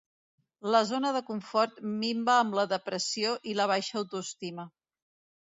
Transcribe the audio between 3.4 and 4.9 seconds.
i la baixa autoestima.